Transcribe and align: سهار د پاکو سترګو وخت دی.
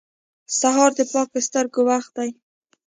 سهار 0.59 0.91
د 0.99 1.01
پاکو 1.11 1.39
سترګو 1.47 1.81
وخت 1.89 2.11
دی. 2.17 2.29